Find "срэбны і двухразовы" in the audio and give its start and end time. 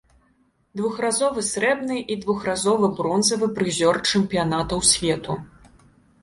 1.49-2.89